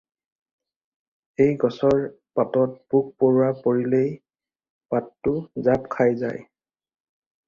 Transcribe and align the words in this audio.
এই 1.43 1.51
গছৰ 1.63 1.99
পাতত 2.39 2.79
পোক 2.93 3.11
পৰুৱা 3.23 3.49
পৰিলেই 3.65 4.09
পাতটো 4.95 5.35
জাপ 5.69 5.87
খাই 5.97 6.17
যায়। 6.23 6.41